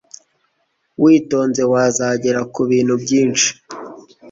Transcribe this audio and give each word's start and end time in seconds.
Witonze 1.03 1.61
wazagera 1.71 2.41
ku 2.53 2.61
bintu 2.69 2.93
byinshi 3.03 3.49